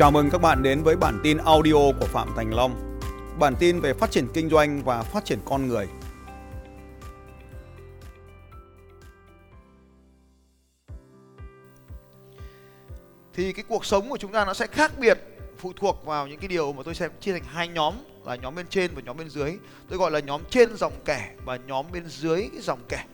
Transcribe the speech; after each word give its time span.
Chào 0.00 0.10
mừng 0.10 0.30
các 0.30 0.40
bạn 0.40 0.62
đến 0.62 0.82
với 0.82 0.96
bản 0.96 1.20
tin 1.22 1.38
audio 1.38 1.72
của 1.72 2.06
Phạm 2.06 2.28
Thành 2.36 2.54
Long. 2.54 2.98
Bản 3.38 3.54
tin 3.58 3.80
về 3.80 3.94
phát 3.94 4.10
triển 4.10 4.28
kinh 4.34 4.50
doanh 4.50 4.84
và 4.84 5.02
phát 5.02 5.24
triển 5.24 5.38
con 5.44 5.68
người. 5.68 5.88
Thì 13.34 13.52
cái 13.52 13.64
cuộc 13.68 13.84
sống 13.84 14.10
của 14.10 14.16
chúng 14.16 14.32
ta 14.32 14.44
nó 14.44 14.54
sẽ 14.54 14.66
khác 14.66 14.92
biệt, 14.98 15.18
phụ 15.58 15.72
thuộc 15.76 16.04
vào 16.04 16.26
những 16.26 16.40
cái 16.40 16.48
điều 16.48 16.72
mà 16.72 16.82
tôi 16.82 16.94
sẽ 16.94 17.08
chia 17.20 17.32
thành 17.32 17.44
hai 17.44 17.68
nhóm, 17.68 17.94
là 18.24 18.36
nhóm 18.36 18.54
bên 18.54 18.66
trên 18.66 18.94
và 18.94 19.02
nhóm 19.02 19.16
bên 19.16 19.30
dưới. 19.30 19.58
Tôi 19.88 19.98
gọi 19.98 20.10
là 20.10 20.20
nhóm 20.20 20.40
trên 20.50 20.76
dòng 20.76 20.94
kẻ 21.04 21.34
và 21.44 21.56
nhóm 21.56 21.86
bên 21.92 22.06
dưới 22.06 22.48
cái 22.52 22.62
dòng 22.62 22.80
kẻ 22.88 23.04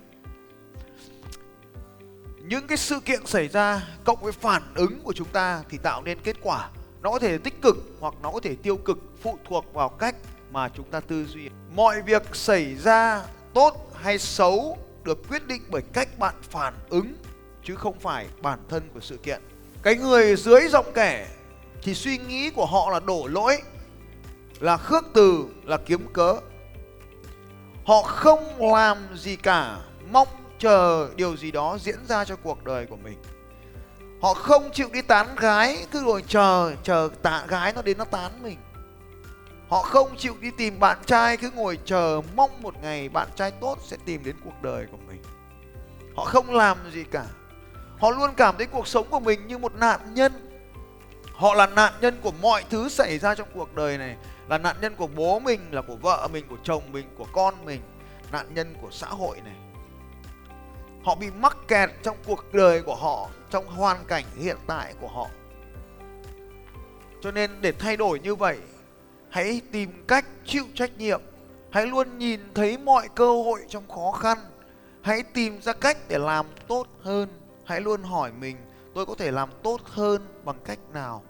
những 2.48 2.66
cái 2.66 2.78
sự 2.78 3.00
kiện 3.00 3.26
xảy 3.26 3.48
ra 3.48 3.82
cộng 4.04 4.20
với 4.20 4.32
phản 4.32 4.62
ứng 4.74 5.00
của 5.02 5.12
chúng 5.12 5.28
ta 5.28 5.62
thì 5.68 5.78
tạo 5.78 6.02
nên 6.02 6.18
kết 6.20 6.36
quả 6.42 6.70
nó 7.06 7.12
có 7.12 7.18
thể 7.18 7.38
tích 7.38 7.62
cực 7.62 7.76
hoặc 8.00 8.14
nó 8.22 8.30
có 8.30 8.40
thể 8.40 8.54
tiêu 8.62 8.76
cực, 8.76 8.98
phụ 9.22 9.38
thuộc 9.48 9.74
vào 9.74 9.88
cách 9.88 10.14
mà 10.50 10.68
chúng 10.68 10.90
ta 10.90 11.00
tư 11.00 11.24
duy. 11.24 11.48
Mọi 11.74 12.02
việc 12.02 12.22
xảy 12.32 12.74
ra 12.74 13.22
tốt 13.54 13.90
hay 13.94 14.18
xấu 14.18 14.78
được 15.04 15.28
quyết 15.28 15.46
định 15.46 15.62
bởi 15.70 15.82
cách 15.92 16.18
bạn 16.18 16.34
phản 16.42 16.74
ứng, 16.88 17.14
chứ 17.64 17.74
không 17.74 17.98
phải 17.98 18.26
bản 18.42 18.58
thân 18.68 18.82
của 18.94 19.00
sự 19.00 19.16
kiện. 19.16 19.40
Cái 19.82 19.96
người 19.96 20.36
dưới 20.36 20.68
dòng 20.68 20.86
kẻ 20.94 21.26
thì 21.82 21.94
suy 21.94 22.18
nghĩ 22.18 22.50
của 22.50 22.66
họ 22.66 22.90
là 22.90 23.00
đổ 23.00 23.26
lỗi, 23.26 23.56
là 24.60 24.76
khước 24.76 25.04
từ, 25.14 25.46
là 25.64 25.76
kiếm 25.76 26.06
cớ. 26.12 26.36
Họ 27.84 28.02
không 28.02 28.72
làm 28.72 28.98
gì 29.16 29.36
cả, 29.36 29.78
mong 30.12 30.28
chờ 30.58 31.08
điều 31.16 31.36
gì 31.36 31.50
đó 31.50 31.78
diễn 31.80 31.98
ra 32.08 32.24
cho 32.24 32.36
cuộc 32.36 32.64
đời 32.64 32.86
của 32.86 32.96
mình 32.96 33.18
họ 34.20 34.34
không 34.34 34.70
chịu 34.72 34.88
đi 34.92 35.02
tán 35.02 35.36
gái, 35.36 35.86
cứ 35.90 36.00
ngồi 36.00 36.24
chờ 36.28 36.72
chờ 36.82 37.08
tạ 37.22 37.44
gái 37.48 37.72
nó 37.72 37.82
đến 37.82 37.98
nó 37.98 38.04
tán 38.04 38.42
mình. 38.42 38.58
Họ 39.68 39.82
không 39.82 40.16
chịu 40.16 40.34
đi 40.40 40.50
tìm 40.50 40.80
bạn 40.80 40.98
trai, 41.06 41.36
cứ 41.36 41.50
ngồi 41.50 41.78
chờ 41.84 42.20
mong 42.36 42.62
một 42.62 42.74
ngày 42.82 43.08
bạn 43.08 43.28
trai 43.36 43.50
tốt 43.50 43.78
sẽ 43.82 43.96
tìm 44.04 44.24
đến 44.24 44.36
cuộc 44.44 44.62
đời 44.62 44.86
của 44.92 44.98
mình. 45.08 45.22
Họ 46.16 46.24
không 46.24 46.54
làm 46.54 46.78
gì 46.92 47.04
cả. 47.04 47.24
Họ 47.98 48.10
luôn 48.10 48.30
cảm 48.36 48.56
thấy 48.56 48.66
cuộc 48.66 48.88
sống 48.88 49.06
của 49.10 49.20
mình 49.20 49.46
như 49.46 49.58
một 49.58 49.74
nạn 49.74 50.14
nhân. 50.14 50.32
Họ 51.34 51.54
là 51.54 51.66
nạn 51.66 51.92
nhân 52.00 52.18
của 52.22 52.32
mọi 52.42 52.64
thứ 52.70 52.88
xảy 52.88 53.18
ra 53.18 53.34
trong 53.34 53.48
cuộc 53.54 53.74
đời 53.74 53.98
này. 53.98 54.16
Là 54.48 54.58
nạn 54.58 54.76
nhân 54.80 54.94
của 54.96 55.06
bố 55.06 55.38
mình, 55.38 55.60
là 55.70 55.82
của 55.82 55.96
vợ 55.96 56.28
mình, 56.32 56.46
của 56.48 56.56
chồng 56.64 56.82
mình, 56.92 57.06
của 57.18 57.26
con 57.32 57.54
mình. 57.64 57.80
Nạn 58.32 58.54
nhân 58.54 58.74
của 58.82 58.88
xã 58.90 59.06
hội 59.06 59.40
này 59.44 59.54
họ 61.06 61.14
bị 61.14 61.30
mắc 61.30 61.56
kẹt 61.68 61.90
trong 62.02 62.16
cuộc 62.26 62.54
đời 62.54 62.82
của 62.82 62.94
họ, 62.94 63.28
trong 63.50 63.66
hoàn 63.66 64.04
cảnh 64.04 64.24
hiện 64.36 64.56
tại 64.66 64.94
của 65.00 65.08
họ. 65.08 65.28
Cho 67.20 67.30
nên 67.30 67.50
để 67.60 67.72
thay 67.72 67.96
đổi 67.96 68.20
như 68.20 68.34
vậy, 68.34 68.58
hãy 69.28 69.60
tìm 69.72 70.04
cách 70.08 70.26
chịu 70.44 70.64
trách 70.74 70.98
nhiệm. 70.98 71.20
Hãy 71.70 71.86
luôn 71.86 72.18
nhìn 72.18 72.40
thấy 72.54 72.78
mọi 72.78 73.08
cơ 73.14 73.26
hội 73.26 73.60
trong 73.68 73.88
khó 73.88 74.12
khăn. 74.12 74.38
Hãy 75.02 75.22
tìm 75.22 75.60
ra 75.60 75.72
cách 75.72 75.98
để 76.08 76.18
làm 76.18 76.46
tốt 76.68 76.86
hơn. 77.02 77.28
Hãy 77.64 77.80
luôn 77.80 78.02
hỏi 78.02 78.32
mình, 78.32 78.56
tôi 78.94 79.06
có 79.06 79.14
thể 79.14 79.30
làm 79.30 79.48
tốt 79.62 79.80
hơn 79.84 80.26
bằng 80.44 80.58
cách 80.64 80.78
nào? 80.92 81.22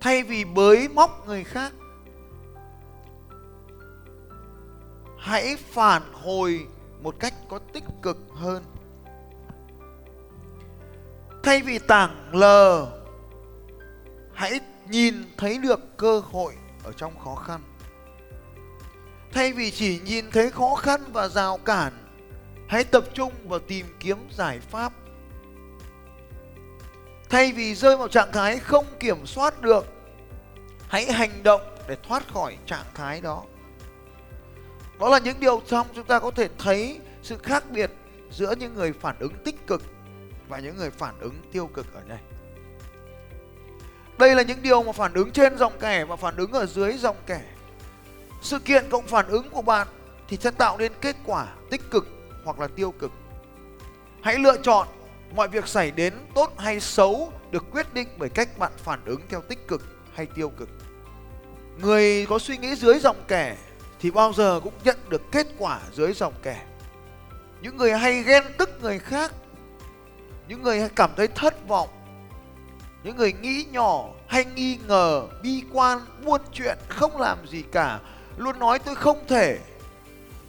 Thay 0.00 0.22
vì 0.22 0.44
bới 0.44 0.88
móc 0.88 1.26
người 1.26 1.44
khác, 1.44 1.72
hãy 5.18 5.56
phản 5.56 6.02
hồi 6.12 6.66
một 7.02 7.14
cách 7.20 7.34
có 7.48 7.58
tích 7.58 7.84
cực 8.02 8.18
hơn. 8.34 8.64
Thay 11.42 11.62
vì 11.62 11.78
tảng 11.78 12.30
lờ 12.32 12.86
hãy 14.34 14.60
nhìn 14.88 15.14
thấy 15.36 15.58
được 15.58 15.96
cơ 15.96 16.20
hội 16.20 16.54
ở 16.84 16.92
trong 16.92 17.18
khó 17.18 17.34
khăn. 17.34 17.60
Thay 19.32 19.52
vì 19.52 19.70
chỉ 19.70 20.00
nhìn 20.04 20.30
thấy 20.30 20.50
khó 20.50 20.74
khăn 20.74 21.00
và 21.12 21.28
rào 21.28 21.58
cản, 21.58 21.92
hãy 22.68 22.84
tập 22.84 23.04
trung 23.14 23.32
vào 23.44 23.58
tìm 23.58 23.86
kiếm 24.00 24.16
giải 24.30 24.60
pháp. 24.60 24.92
Thay 27.30 27.52
vì 27.52 27.74
rơi 27.74 27.96
vào 27.96 28.08
trạng 28.08 28.32
thái 28.32 28.58
không 28.58 28.86
kiểm 29.00 29.26
soát 29.26 29.60
được, 29.60 29.86
hãy 30.88 31.12
hành 31.12 31.42
động 31.42 31.60
để 31.88 31.96
thoát 32.02 32.32
khỏi 32.32 32.56
trạng 32.66 32.86
thái 32.94 33.20
đó 33.20 33.42
đó 35.02 35.08
là 35.08 35.18
những 35.18 35.40
điều 35.40 35.62
trong 35.66 35.86
chúng 35.94 36.04
ta 36.06 36.18
có 36.18 36.30
thể 36.30 36.48
thấy 36.58 37.00
sự 37.22 37.36
khác 37.42 37.64
biệt 37.70 37.90
giữa 38.30 38.54
những 38.58 38.74
người 38.74 38.92
phản 38.92 39.16
ứng 39.18 39.32
tích 39.44 39.66
cực 39.66 39.82
và 40.48 40.58
những 40.58 40.76
người 40.76 40.90
phản 40.90 41.20
ứng 41.20 41.34
tiêu 41.52 41.66
cực 41.66 41.94
ở 41.94 42.00
đây. 42.08 42.18
Đây 44.18 44.34
là 44.34 44.42
những 44.42 44.62
điều 44.62 44.82
mà 44.82 44.92
phản 44.92 45.12
ứng 45.12 45.30
trên 45.30 45.58
dòng 45.58 45.72
kẻ 45.80 46.04
và 46.04 46.16
phản 46.16 46.36
ứng 46.36 46.52
ở 46.52 46.66
dưới 46.66 46.92
dòng 46.92 47.16
kẻ. 47.26 47.40
Sự 48.42 48.58
kiện 48.58 48.90
cộng 48.90 49.06
phản 49.06 49.26
ứng 49.28 49.50
của 49.50 49.62
bạn 49.62 49.88
thì 50.28 50.38
sẽ 50.40 50.50
tạo 50.50 50.78
nên 50.78 50.92
kết 51.00 51.16
quả 51.24 51.46
tích 51.70 51.90
cực 51.90 52.06
hoặc 52.44 52.60
là 52.60 52.68
tiêu 52.68 52.94
cực. 52.98 53.10
Hãy 54.22 54.38
lựa 54.38 54.56
chọn 54.62 54.88
mọi 55.34 55.48
việc 55.48 55.66
xảy 55.66 55.90
đến 55.90 56.14
tốt 56.34 56.52
hay 56.58 56.80
xấu 56.80 57.32
được 57.50 57.64
quyết 57.72 57.94
định 57.94 58.08
bởi 58.18 58.28
cách 58.28 58.58
bạn 58.58 58.72
phản 58.76 59.00
ứng 59.04 59.20
theo 59.28 59.40
tích 59.40 59.68
cực 59.68 59.82
hay 60.14 60.26
tiêu 60.26 60.48
cực. 60.48 60.68
Người 61.80 62.26
có 62.26 62.38
suy 62.38 62.56
nghĩ 62.58 62.74
dưới 62.74 62.98
dòng 62.98 63.24
kẻ 63.28 63.56
thì 64.02 64.10
bao 64.10 64.32
giờ 64.32 64.60
cũng 64.64 64.72
nhận 64.84 64.96
được 65.08 65.32
kết 65.32 65.46
quả 65.58 65.80
dưới 65.92 66.12
dòng 66.12 66.32
kẻ. 66.42 66.62
Những 67.60 67.76
người 67.76 67.92
hay 67.92 68.22
ghen 68.22 68.42
tức 68.58 68.70
người 68.82 68.98
khác, 68.98 69.32
những 70.48 70.62
người 70.62 70.80
hay 70.80 70.88
cảm 70.96 71.10
thấy 71.16 71.28
thất 71.28 71.68
vọng, 71.68 71.88
những 73.04 73.16
người 73.16 73.32
nghĩ 73.32 73.66
nhỏ 73.70 74.08
hay 74.26 74.44
nghi 74.44 74.78
ngờ, 74.88 75.22
bi 75.42 75.62
quan, 75.72 76.00
buôn 76.24 76.40
chuyện, 76.52 76.78
không 76.88 77.16
làm 77.20 77.38
gì 77.46 77.62
cả, 77.72 78.00
luôn 78.36 78.58
nói 78.58 78.78
tôi 78.78 78.94
không 78.94 79.24
thể, 79.28 79.58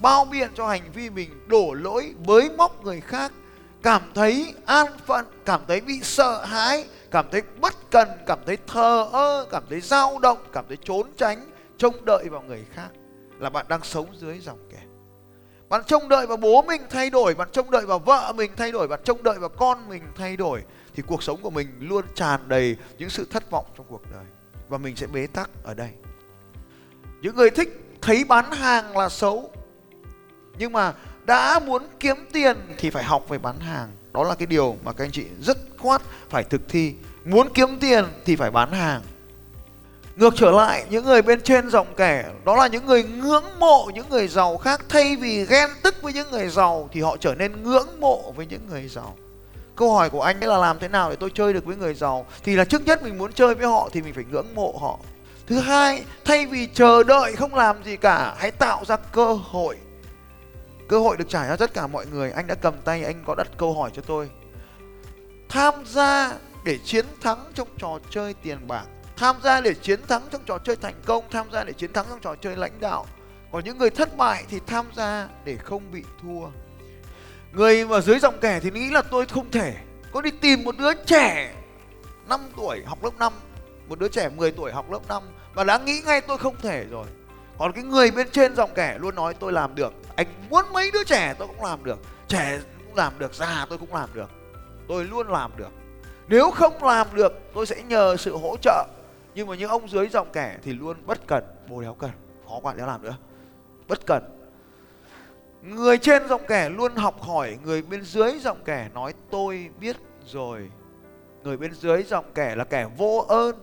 bao 0.02 0.25
biện 0.25 0.50
cho 0.56 0.68
hành 0.68 0.92
vi 0.94 1.09
mình 1.09 1.47
đổ 1.47 1.74
lỗi 1.74 2.13
bới 2.25 2.50
móc 2.58 2.84
người 2.84 3.02
khác, 3.02 3.31
cảm 3.84 4.02
thấy 4.16 4.53
an 4.66 4.88
phận, 5.06 5.25
cảm 5.46 5.62
thấy 5.68 5.81
bị 5.81 6.00
sợ 6.03 6.46
hãi, 6.46 6.86
cảm 7.12 7.25
thấy 7.31 7.42
bất 7.59 7.74
cần, 7.92 8.09
cảm 8.28 8.40
thấy 8.46 8.58
thờ 8.68 9.09
ơ, 9.12 9.46
cảm 9.52 9.63
thấy 9.69 9.81
dao 9.81 10.19
động, 10.19 10.38
cảm 10.53 10.66
thấy 10.68 10.78
trốn 10.84 11.08
tránh, 11.18 11.52
trông 11.78 12.06
đợi 12.06 12.25
vào 12.30 12.42
người 12.42 12.66
khác 12.74 12.90
là 13.40 13.50
bạn 13.50 13.66
đang 13.70 13.84
sống 13.84 14.08
dưới 14.20 14.40
dòng 14.40 14.60
kẻ. 14.72 14.80
Bạn 15.70 15.82
trông 15.88 16.10
đợi 16.10 16.28
vào 16.28 16.38
bố 16.38 16.62
mình 16.62 16.82
thay 16.90 17.10
đổi, 17.10 17.36
bạn 17.36 17.50
trông 17.52 17.72
đợi 17.72 17.86
vào 17.86 18.00
vợ 18.00 18.34
mình 18.36 18.52
thay 18.58 18.72
đổi, 18.72 18.88
bạn 18.88 19.00
trông 19.04 19.24
đợi 19.24 19.40
vào 19.40 19.50
con 19.50 19.90
mình 19.90 20.04
thay 20.16 20.38
đổi, 20.38 20.64
thì 20.96 21.04
cuộc 21.08 21.24
sống 21.24 21.42
của 21.42 21.50
mình 21.50 21.68
luôn 21.80 22.06
tràn 22.16 22.40
đầy 22.48 22.76
những 22.98 23.10
sự 23.10 23.28
thất 23.32 23.52
vọng 23.52 23.66
trong 23.78 23.86
cuộc 23.90 24.02
đời. 24.12 24.26
Và 24.70 24.78
mình 24.78 24.96
sẽ 24.96 25.08
bế 25.08 25.28
tắc 25.28 25.50
ở 25.64 25.74
đây. 25.74 25.90
Những 27.22 27.36
người 27.36 27.50
thích 27.50 27.84
thấy 28.02 28.24
bán 28.24 28.52
hàng 28.52 28.98
là 28.98 29.10
xấu, 29.10 29.52
nhưng 30.58 30.72
mà 30.72 30.94
đã 31.26 31.60
muốn 31.60 31.84
kiếm 32.00 32.16
tiền 32.32 32.58
thì 32.78 32.90
phải 32.90 33.04
học 33.04 33.30
về 33.30 33.38
bán 33.38 33.60
hàng. 33.60 33.90
Đó 34.14 34.24
là 34.24 34.36
cái 34.36 34.46
điều 34.46 34.78
mà 34.84 34.94
các 34.94 35.06
anh 35.06 35.12
chị 35.12 35.26
rất 35.42 35.58
khoát 35.78 36.02
phải 36.30 36.44
thực 36.44 36.62
thi. 36.70 36.96
Muốn 37.26 37.48
kiếm 37.54 37.78
tiền 37.80 38.06
thì 38.26 38.36
phải 38.36 38.52
bán 38.52 38.72
hàng. 38.72 39.02
Ngược 40.16 40.34
trở 40.35 40.51
lại 40.51 40.85
những 40.90 41.06
người 41.06 41.22
bên 41.22 41.41
trên 41.41 41.69
dòng 41.69 41.88
kẻ 41.97 42.25
Đó 42.46 42.56
là 42.56 42.68
những 42.68 42.85
người 42.85 43.03
ngưỡng 43.03 43.59
mộ 43.59 43.90
những 43.94 44.09
người 44.09 44.28
giàu 44.28 44.57
khác. 44.57 44.81
Thay 44.90 45.16
vì 45.16 45.46
ghen 45.46 45.69
tức 45.84 46.01
với 46.01 46.13
những 46.13 46.31
người 46.31 46.50
giàu 46.50 46.90
Thì 46.91 47.01
họ 47.01 47.18
trở 47.18 47.35
nên 47.35 47.63
ngưỡng 47.63 48.00
mộ 48.00 48.31
với 48.31 48.46
những 48.46 48.68
người 48.69 48.88
giàu. 48.88 49.16
Câu 49.75 49.94
hỏi 49.94 50.09
của 50.09 50.22
anh 50.22 50.40
ấy 50.40 50.50
là 50.50 50.57
làm 50.57 50.80
thế 50.80 50.88
nào 50.88 51.10
để 51.10 51.15
tôi 51.15 51.31
chơi 51.33 51.54
được 51.54 51.65
với 51.65 51.75
người 51.75 51.94
giàu? 51.94 52.25
Thì 52.44 52.56
là 52.56 52.65
trước 52.65 52.86
nhất 52.86 53.04
mình 53.04 53.18
muốn 53.18 53.33
chơi 53.33 53.56
với 53.56 53.68
họ 53.68 53.89
Thì 53.92 54.01
mình 54.01 54.13
phải 54.13 54.25
ngưỡng 54.31 54.56
mộ 54.56 54.77
họ. 54.81 55.00
Thứ 55.48 55.60
hai, 55.60 56.04
thay 56.25 56.45
vì 56.45 56.68
chờ 56.74 57.04
đợi 57.04 57.36
không 57.36 57.56
làm 57.56 57.83
gì 57.83 57.98
cả 57.98 58.36
Hãy 58.38 58.51
tạo 58.51 58.86
ra 58.86 58.95
cơ 58.95 59.33
hội. 59.33 59.77
Cơ 60.88 61.00
hội 61.00 61.18
được 61.18 61.30
trải 61.30 61.48
ra 61.48 61.56
tất 61.56 61.74
cả 61.74 61.88
mọi 61.88 62.06
người. 62.06 62.31
Anh 62.31 62.48
đã 62.48 62.56
cầm 62.56 62.74
tay, 62.86 63.04
anh 63.04 63.24
có 63.25 63.36
đặt 63.36 63.48
câu 63.57 63.74
hỏi 63.74 63.89
cho 63.94 64.01
tôi. 64.07 64.30
Tham 65.50 65.74
gia 65.86 66.33
để 66.66 66.77
chiến 66.86 67.06
thắng 67.21 67.51
trong 67.56 67.68
trò 67.77 68.00
chơi 68.09 68.33
tiền 68.33 68.57
bạc 68.68 68.86
tham 69.24 69.36
gia 69.44 69.62
để 69.62 69.74
chiến 69.74 70.00
thắng 70.08 70.22
trong 70.31 70.42
trò 70.46 70.58
chơi 70.58 70.75
thành 70.75 70.94
công, 71.06 71.24
tham 71.31 71.48
gia 71.52 71.64
để 71.64 71.74
chiến 71.74 71.94
thắng 71.94 72.06
trong 72.10 72.20
trò 72.20 72.36
chơi 72.36 72.56
lãnh 72.56 72.80
đạo. 72.80 73.06
Còn 73.52 73.64
những 73.64 73.78
người 73.78 73.90
thất 73.90 74.18
bại 74.18 74.46
thì 74.50 74.60
tham 74.68 74.86
gia 74.96 75.28
để 75.46 75.58
không 75.58 75.92
bị 75.92 76.04
thua. 76.22 76.46
Người 77.54 77.86
mà 77.86 78.00
dưới 78.02 78.20
dòng 78.20 78.40
kẻ 78.42 78.60
thì 78.60 78.72
nghĩ 78.72 78.90
là 78.90 79.02
tôi 79.02 79.25
không 79.25 79.52
thể. 79.52 79.75
Có 80.12 80.22
đi 80.22 80.31
tìm 80.31 80.64
một 80.64 80.78
đứa 80.78 80.94
trẻ 80.94 81.54
5 82.28 82.42
tuổi 82.58 82.84
học 82.86 83.04
lớp 83.04 83.10
5 83.20 83.34
một 83.88 84.00
đứa 84.00 84.08
trẻ 84.08 84.30
10 84.30 84.52
tuổi 84.52 84.72
học 84.72 84.92
lớp 84.92 85.08
5 85.08 85.24
và 85.54 85.64
đã 85.64 85.78
nghĩ 85.78 86.02
ngay 86.06 86.22
tôi 86.22 86.38
không 86.38 86.56
thể 86.62 86.86
rồi. 86.92 87.06
Còn 87.58 87.72
cái 87.72 87.84
người 87.84 88.12
bên 88.12 88.30
trên 88.31 88.56
dòng 88.56 88.74
kẻ 88.76 88.98
luôn 89.00 89.16
nói 89.16 89.34
tôi 89.34 89.52
làm 89.52 89.76
được. 89.76 89.94
Anh 90.16 90.28
muốn 90.50 90.66
mấy 90.74 90.92
đứa 90.92 91.04
trẻ 91.04 91.36
tôi 91.40 91.48
cũng 91.48 91.66
làm 91.66 91.84
được. 91.84 92.00
Trẻ 92.28 92.60
cũng 92.86 92.96
làm 92.96 93.14
được, 93.19 93.34
già 93.34 93.66
tôi 93.69 93.78
cũng 93.78 93.94
làm 93.94 94.10
được. 94.14 94.30
Tôi 94.88 95.04
luôn 95.06 95.28
làm 95.28 95.52
được. 95.58 95.72
Nếu 96.28 96.52
không 96.52 96.84
làm 96.84 97.08
được, 97.14 97.34
tôi 97.54 97.66
sẽ 97.66 97.84
nhờ 97.88 98.18
sự 98.18 98.38
hỗ 98.38 98.58
trợ 98.62 98.86
nhưng 99.35 99.47
mà 99.47 99.56
những 99.56 99.69
ông 99.69 99.89
dưới 99.89 100.07
dòng 100.07 100.27
kẻ 100.33 100.57
thì 100.63 100.74
luôn 100.74 100.97
bất 101.06 101.27
cẩn 101.27 101.44
bồ 101.69 101.81
đéo 101.81 101.94
cần, 101.94 102.12
khó 102.47 102.59
quá 102.62 102.74
đéo 102.74 102.88
làm 102.88 103.03
nữa. 103.03 103.15
Bất 103.88 104.06
cẩn 104.06 104.24
người 105.63 105.97
trên 105.97 106.27
dòng 106.27 106.41
kẻ 106.47 106.69
luôn 106.69 106.95
học 106.95 107.21
hỏi, 107.21 107.57
người 107.63 107.81
bên 107.81 108.03
dưới 108.03 108.39
dòng 108.39 108.63
kẻ 108.65 108.89
nói 108.94 109.13
tôi 109.31 109.69
biết 109.80 109.95
rồi. 110.25 110.71
Người 111.44 111.57
bên 111.57 111.74
dưới 111.74 112.03
dòng 112.03 112.25
kẻ 112.35 112.56
là 112.56 112.63
kẻ 112.63 112.88
vô 112.97 113.25
ơn, 113.27 113.56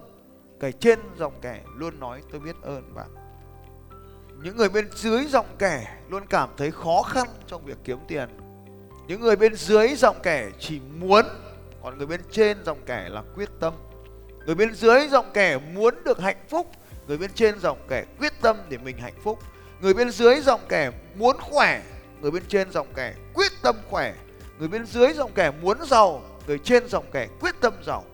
kẻ 0.61 0.73
trên 0.73 0.99
dòng 1.17 1.33
kẻ 1.43 1.61
luôn 1.77 2.01
nói 2.01 2.23
tôi 2.33 2.41
biết 2.41 2.57
ơn 2.63 2.95
bạn. 2.95 3.09
Những 4.43 4.57
người 4.57 4.69
bên 4.69 4.89
dưới 4.95 5.25
dòng 5.25 5.47
kẻ 5.59 6.01
luôn 6.09 6.27
cảm 6.27 6.49
thấy 6.57 6.71
khó 6.71 7.03
khăn 7.03 7.29
trong 7.47 7.65
việc 7.65 7.79
kiếm 7.85 7.99
tiền. 8.09 8.29
Những 9.07 9.21
người 9.21 9.37
bên 9.37 9.55
dưới 9.55 9.95
dòng 9.97 10.17
kẻ 10.23 10.51
chỉ 10.59 10.81
muốn, 11.01 11.25
còn 11.83 11.99
người 11.99 12.07
bên 12.07 12.21
trên 12.31 12.65
dòng 12.65 12.79
kẻ 12.87 13.09
là 13.09 13.23
quyết 13.35 13.49
tâm 13.61 13.75
người 14.47 14.55
bên 14.55 14.75
dưới 14.75 15.09
dòng 15.09 15.31
kẻ 15.35 15.59
muốn 15.75 15.95
được 16.05 16.21
hạnh 16.21 16.45
phúc, 16.49 16.67
người 17.09 17.19
bên 17.19 17.31
trên 17.35 17.59
dòng 17.59 17.79
kẻ 17.89 18.05
quyết 18.19 18.33
tâm 18.41 18.57
để 18.69 18.79
mình 18.79 18.99
hạnh 18.99 19.15
phúc. 19.23 19.39
Người 19.81 19.95
bên 19.95 20.11
dưới 20.11 20.41
dòng 20.41 20.61
kẻ 20.69 20.91
muốn 21.15 21.37
khỏe, 21.41 21.83
người 22.21 22.31
bên 22.31 22.43
trên 22.49 22.71
dòng 22.71 22.87
kẻ 22.95 23.15
quyết 23.35 23.53
tâm 23.63 23.77
khỏe. 23.91 24.15
Người 24.59 24.69
bên 24.69 24.87
dưới 24.87 25.13
dòng 25.13 25.33
kẻ 25.33 25.53
muốn 25.63 25.79
giàu, 25.87 26.23
người 26.47 26.59
trên 26.59 26.89
dòng 26.89 27.05
kẻ 27.13 27.29
quyết 27.41 27.55
tâm 27.61 27.75
giàu. 27.87 28.05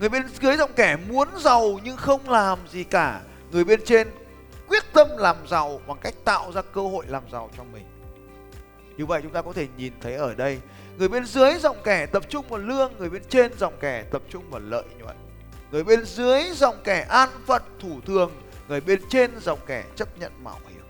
Người 0.00 0.08
bên 0.08 0.22
dưới 0.40 0.56
dòng 0.56 0.72
kẻ 0.72 0.96
muốn 1.08 1.28
giàu 1.38 1.78
nhưng 1.84 1.96
không 1.96 2.30
làm 2.30 2.58
gì 2.68 2.84
cả, 2.84 3.20
người 3.50 3.64
bên 3.64 3.80
trên 3.84 4.08
quyết 4.68 4.82
tâm 4.92 5.08
làm 5.16 5.36
giàu 5.48 5.80
bằng 5.86 5.98
cách 6.00 6.14
tạo 6.24 6.52
ra 6.52 6.62
cơ 6.62 6.80
hội 6.80 7.04
làm 7.08 7.22
giàu 7.32 7.50
cho 7.56 7.64
mình 7.64 7.84
như 9.02 9.06
vậy 9.06 9.22
chúng 9.22 9.32
ta 9.32 9.42
có 9.42 9.52
thể 9.52 9.68
nhìn 9.76 9.92
thấy 10.00 10.14
ở 10.14 10.34
đây, 10.34 10.60
người 10.98 11.08
bên 11.08 11.24
dưới 11.24 11.58
dòng 11.58 11.76
kẻ 11.84 12.06
tập 12.06 12.22
trung 12.28 12.48
vào 12.48 12.58
lương, 12.60 12.92
người 12.98 13.10
bên 13.10 13.22
trên 13.28 13.52
dòng 13.58 13.74
kẻ 13.80 14.04
tập 14.10 14.22
trung 14.28 14.50
vào 14.50 14.60
lợi 14.60 14.84
nhuận. 14.98 15.16
Người 15.70 15.84
bên 15.84 16.04
dưới 16.04 16.42
dòng 16.54 16.76
kẻ 16.84 17.06
an 17.08 17.28
phận 17.46 17.62
thủ 17.80 18.00
thường, 18.06 18.32
người 18.68 18.80
bên 18.80 19.00
trên 19.08 19.30
dòng 19.40 19.58
kẻ 19.66 19.84
chấp 19.96 20.18
nhận 20.18 20.32
mạo 20.44 20.58
hiểm. 20.68 20.82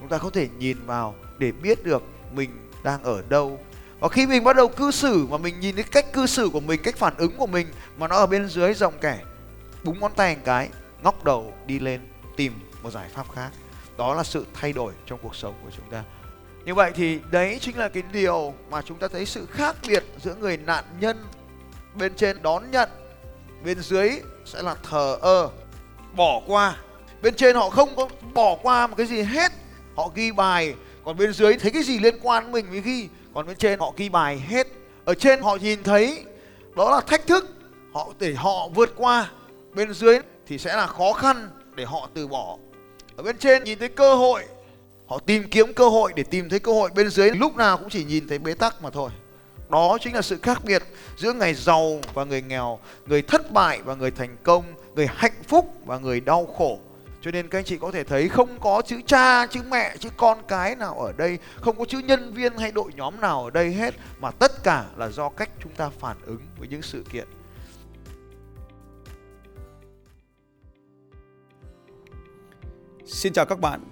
Chúng 0.00 0.08
ta 0.08 0.18
có 0.18 0.30
thể 0.30 0.48
nhìn 0.58 0.76
vào 0.86 1.14
để 1.38 1.52
biết 1.52 1.84
được 1.84 2.02
mình 2.32 2.68
đang 2.82 3.02
ở 3.02 3.22
đâu. 3.28 3.60
Và 4.00 4.08
khi 4.08 4.26
mình 4.26 4.44
bắt 4.44 4.56
đầu 4.56 4.68
cư 4.68 4.90
xử 4.90 5.26
mà 5.30 5.38
mình 5.38 5.60
nhìn 5.60 5.74
thấy 5.74 5.84
cách 5.84 6.12
cư 6.12 6.26
xử 6.26 6.48
của 6.52 6.60
mình, 6.60 6.80
cách 6.82 6.96
phản 6.96 7.16
ứng 7.16 7.36
của 7.36 7.46
mình, 7.46 7.66
mà 7.98 8.08
nó 8.08 8.16
ở 8.16 8.26
bên 8.26 8.48
dưới 8.48 8.74
dòng 8.74 8.94
kẻ 9.00 9.18
búng 9.84 10.00
ngón 10.00 10.12
tay 10.16 10.36
một 10.36 10.42
cái, 10.44 10.68
ngóc 11.02 11.24
đầu 11.24 11.54
đi 11.66 11.78
lên 11.78 12.00
tìm 12.36 12.52
một 12.82 12.90
giải 12.90 13.08
pháp 13.08 13.26
khác. 13.34 13.50
Đó 13.98 14.14
là 14.14 14.22
sự 14.22 14.46
thay 14.54 14.72
đổi 14.72 14.92
trong 15.06 15.18
cuộc 15.22 15.36
sống 15.36 15.54
của 15.62 15.70
chúng 15.76 15.90
ta 15.90 16.04
như 16.64 16.74
vậy 16.74 16.92
thì 16.94 17.18
đấy 17.30 17.58
chính 17.60 17.78
là 17.78 17.88
cái 17.88 18.02
điều 18.12 18.54
mà 18.70 18.82
chúng 18.82 18.98
ta 18.98 19.08
thấy 19.08 19.26
sự 19.26 19.46
khác 19.50 19.76
biệt 19.88 20.04
giữa 20.22 20.34
người 20.34 20.56
nạn 20.56 20.84
nhân 21.00 21.24
bên 21.94 22.14
trên 22.14 22.42
đón 22.42 22.70
nhận, 22.70 22.88
bên 23.64 23.80
dưới 23.80 24.10
sẽ 24.44 24.62
là 24.62 24.76
thờ 24.90 25.18
ơ, 25.20 25.48
bỏ 26.16 26.40
qua. 26.46 26.76
Bên 27.22 27.34
trên 27.34 27.56
họ 27.56 27.70
không 27.70 27.96
có 27.96 28.08
bỏ 28.34 28.56
qua 28.62 28.86
một 28.86 28.94
cái 28.96 29.06
gì 29.06 29.22
hết, 29.22 29.52
họ 29.96 30.10
ghi 30.14 30.32
bài. 30.32 30.74
Còn 31.04 31.16
bên 31.16 31.32
dưới 31.32 31.54
thấy 31.58 31.70
cái 31.70 31.82
gì 31.82 31.98
liên 31.98 32.14
quan 32.22 32.52
mình 32.52 32.70
mới 32.70 32.80
ghi, 32.80 33.08
còn 33.34 33.46
bên 33.46 33.56
trên 33.56 33.78
họ 33.78 33.92
ghi 33.96 34.08
bài 34.08 34.42
hết. 34.48 34.66
Ở 35.04 35.14
trên 35.14 35.40
họ 35.40 35.56
nhìn 35.56 35.82
thấy 35.82 36.24
đó 36.76 36.90
là 36.90 37.00
thách 37.00 37.26
thức, 37.26 37.48
họ 37.92 38.08
để 38.18 38.34
họ 38.34 38.68
vượt 38.68 38.92
qua. 38.96 39.30
Bên 39.74 39.92
dưới 39.92 40.18
thì 40.46 40.58
sẽ 40.58 40.76
là 40.76 40.86
khó 40.86 41.12
khăn 41.12 41.50
để 41.74 41.84
họ 41.84 42.08
từ 42.14 42.28
bỏ. 42.28 42.56
Ở 43.16 43.22
bên 43.22 43.38
trên 43.38 43.64
nhìn 43.64 43.78
thấy 43.78 43.88
cơ 43.88 44.14
hội 44.14 44.44
họ 45.12 45.18
tìm 45.18 45.48
kiếm 45.50 45.74
cơ 45.74 45.88
hội 45.88 46.12
để 46.16 46.22
tìm 46.22 46.48
thấy 46.48 46.58
cơ 46.58 46.72
hội 46.72 46.90
bên 46.94 47.10
dưới. 47.10 47.30
Lúc 47.30 47.56
nào 47.56 47.78
cũng 47.78 47.88
chỉ 47.88 48.04
nhìn 48.04 48.28
thấy 48.28 48.38
bế 48.38 48.54
tắc 48.54 48.82
mà 48.82 48.90
thôi. 48.90 49.10
Đó 49.68 49.98
chính 50.00 50.14
là 50.14 50.22
sự 50.22 50.38
khác 50.42 50.64
biệt 50.64 50.82
giữa 51.16 51.32
người 51.32 51.54
giàu 51.54 52.00
và 52.14 52.24
người 52.24 52.42
nghèo, 52.42 52.78
người 53.06 53.22
thất 53.22 53.52
bại 53.52 53.82
và 53.84 53.94
người 53.94 54.10
thành 54.10 54.36
công, 54.42 54.64
người 54.94 55.06
hạnh 55.06 55.42
phúc 55.48 55.74
và 55.84 55.98
người 55.98 56.20
đau 56.20 56.46
khổ. 56.46 56.78
Cho 57.20 57.30
nên 57.30 57.48
các 57.48 57.58
anh 57.58 57.64
chị 57.64 57.76
có 57.76 57.90
thể 57.90 58.04
thấy 58.04 58.28
không 58.28 58.58
có 58.60 58.82
chữ 58.86 59.00
cha, 59.06 59.46
chữ 59.46 59.60
mẹ, 59.68 59.96
chữ 59.96 60.08
con 60.16 60.38
cái 60.48 60.76
nào 60.76 61.00
ở 61.00 61.12
đây, 61.12 61.38
không 61.60 61.78
có 61.78 61.84
chữ 61.84 61.98
nhân 61.98 62.32
viên 62.34 62.56
hay 62.56 62.72
đội 62.72 62.90
nhóm 62.96 63.20
nào 63.20 63.44
ở 63.44 63.50
đây 63.50 63.72
hết, 63.72 63.94
mà 64.20 64.30
tất 64.30 64.62
cả 64.64 64.84
là 64.96 65.08
do 65.08 65.28
cách 65.28 65.50
chúng 65.62 65.72
ta 65.72 65.90
phản 65.98 66.16
ứng 66.26 66.40
với 66.58 66.68
những 66.68 66.82
sự 66.82 67.04
kiện. 67.12 67.28
Xin 73.06 73.32
chào 73.32 73.46
các 73.46 73.60
bạn 73.60 73.91